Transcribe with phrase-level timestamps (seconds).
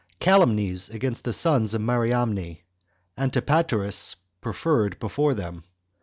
[0.19, 2.57] Calumnies Against The Sons Of Mariamne.
[3.19, 5.63] Antipateris Preferred Before Them.